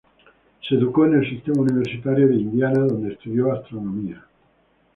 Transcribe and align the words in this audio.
Se 0.67 0.73
educó 0.73 1.05
en 1.05 1.13
el 1.19 1.29
Sistema 1.29 1.61
Universitario 1.61 2.27
de 2.27 2.33
Indiana, 2.33 2.79
donde 2.79 3.13
estudió 3.13 3.53
astronomía. 3.53 4.25